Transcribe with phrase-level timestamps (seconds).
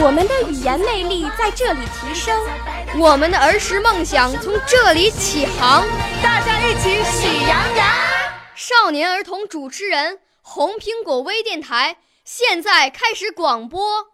[0.00, 2.38] 我们的语言魅力在这里提升，
[2.98, 5.84] 我们的儿时梦想从这里起航。
[6.22, 7.86] 大家一起喜羊羊。
[8.54, 14.06] 少年儿童主持人，红苹果微电台现在开始广播。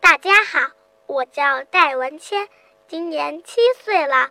[0.00, 0.60] 大家好，
[1.06, 2.48] 我叫戴文谦，
[2.88, 4.30] 今年七岁了。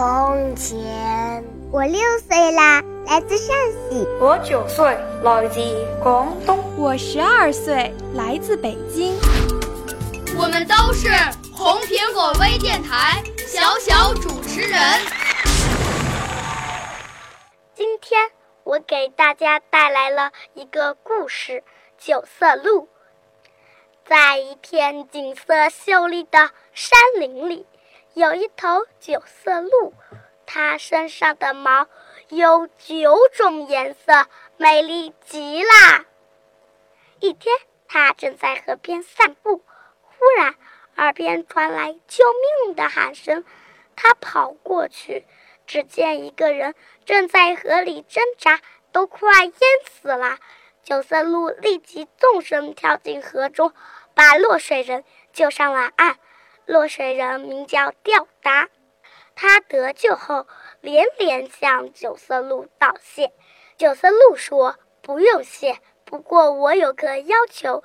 [0.00, 1.44] 从前。
[1.70, 4.08] 我六岁啦，来自陕西。
[4.18, 5.60] 我九岁，来自
[6.02, 6.58] 广东。
[6.78, 9.14] 我十二岁，来自北京。
[10.38, 11.10] 我们都是
[11.54, 14.80] 红苹果微电台小小主持人。
[17.74, 18.30] 今天
[18.64, 21.52] 我给大家带来了一个故事
[21.98, 22.84] 《九色鹿》。
[24.06, 27.66] 在一片景色秀丽的山林里，
[28.14, 29.94] 有一头九色鹿，
[30.46, 31.86] 它身上的毛
[32.28, 36.04] 有九种颜色，美丽极啦。
[37.20, 37.54] 一天，
[37.88, 39.62] 它正在河边散步，
[40.02, 40.54] 忽然
[40.96, 42.24] 耳边传来救
[42.64, 43.44] 命的喊声。
[43.94, 45.24] 它跑过去，
[45.66, 48.60] 只见一个人正在河里挣扎，
[48.92, 49.54] 都快淹
[49.90, 50.38] 死了。
[50.82, 53.72] 九色鹿立即纵身跳进河中。
[54.12, 56.18] 把落水人救上了岸。
[56.70, 58.68] 落水人名叫吊达，
[59.34, 60.46] 他得救后
[60.80, 63.32] 连连向九色鹿道谢。
[63.76, 67.82] 九色鹿说：“不用谢，不过我有个要求，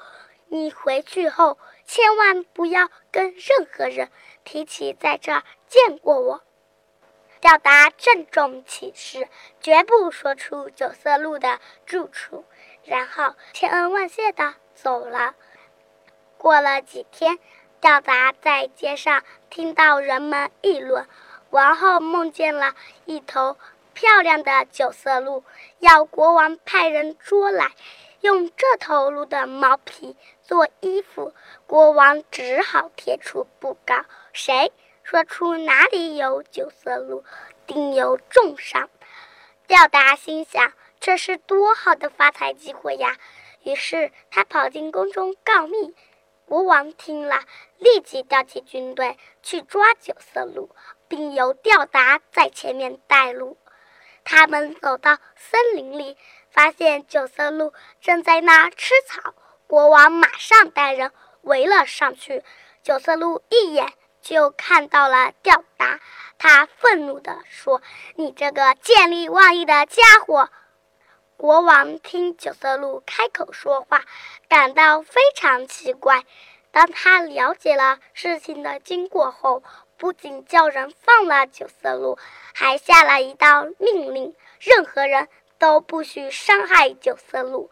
[0.49, 1.57] 你回去后
[1.87, 4.11] 千万不要跟任何人
[4.43, 6.43] 提起在这儿见过我。”
[7.41, 9.27] 吊达郑重其事，
[9.61, 12.45] 绝不说出九色鹿的住处，
[12.83, 15.33] 然后千恩万谢地走了。
[16.37, 17.39] 过了几天，
[17.81, 21.07] 吊达在街上听到人们议论，
[21.51, 22.73] 王后梦见了
[23.05, 23.57] 一头
[23.93, 25.43] 漂亮的九色鹿，
[25.79, 27.71] 要国王派人捉来，
[28.21, 31.33] 用这头鹿的毛皮做衣服。
[31.67, 34.03] 国王只好贴出布告，
[34.33, 34.71] 谁
[35.03, 37.23] 说出哪里有九色鹿，
[37.67, 38.89] 定有重赏。
[39.67, 43.17] 吊达心想，这是多好的发财机会呀！
[43.63, 45.93] 于是他跑进宫中告密。
[46.45, 47.39] 国王听了，
[47.79, 50.69] 立即调集军队去抓九色鹿，
[51.07, 53.57] 并由吊达在前面带路。
[54.23, 56.17] 他们走到森林里，
[56.51, 59.33] 发现九色鹿正在那吃草。
[59.67, 61.11] 国王马上带人
[61.41, 62.43] 围了上去。
[62.83, 65.99] 九色鹿一眼就看到了吊达，
[66.37, 67.81] 他愤怒地说
[68.15, 70.49] ：“你这个见利忘义的家伙！”
[71.37, 74.05] 国王听九色鹿开口说话，
[74.47, 76.23] 感到非常奇怪。
[76.71, 79.61] 当他了解了事情的经过后，
[79.97, 82.17] 不仅叫人放了九色鹿，
[82.53, 87.69] 还下了一道命令：任何人都不许伤害九色鹿。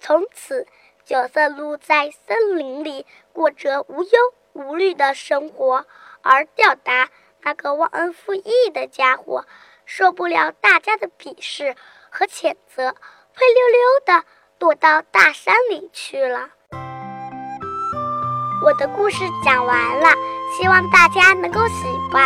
[0.00, 0.66] 从此，
[1.04, 5.86] 九色鹿在森林里过着无忧无虑的生活，
[6.22, 7.10] 而吊达
[7.42, 9.46] 那个忘恩负义的家伙，
[9.86, 11.76] 受不了大家的鄙视。
[12.16, 12.94] 和谴责，
[13.34, 14.24] 灰溜溜的
[14.56, 16.48] 躲到大山里去了。
[18.64, 20.08] 我的故事讲完了，
[20.56, 21.74] 希望大家能够喜
[22.12, 22.24] 欢。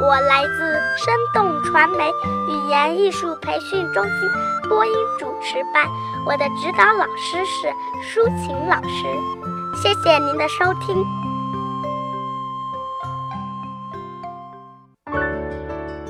[0.00, 2.08] 我来自生动传媒
[2.48, 4.30] 语言艺术培训中心
[4.68, 5.88] 播音主持班，
[6.24, 7.68] 我的指导老师是
[8.02, 9.82] 舒琴老师。
[9.82, 11.04] 谢谢您的收听。